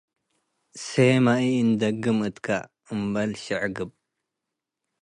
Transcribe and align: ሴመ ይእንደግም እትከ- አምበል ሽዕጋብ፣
ሴመ 0.85 1.25
ይእንደግም 1.45 2.19
እትከ- 2.27 2.47
አምበል 2.91 3.31
ሽዕጋብ፣ 3.43 3.91